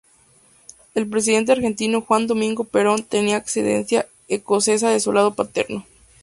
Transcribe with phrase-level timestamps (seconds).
[0.95, 5.85] El presidente argentino Juan Domingo Perón tenía ascendencia escocesa de su lado paterno.